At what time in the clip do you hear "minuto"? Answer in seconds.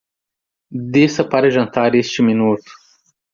2.23-2.71